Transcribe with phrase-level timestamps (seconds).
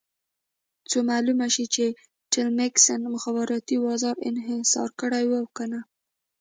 [0.89, 1.85] څو معلومه شي چې
[2.33, 5.79] ټیلمکس مخابراتي بازار انحصار کړی او که نه.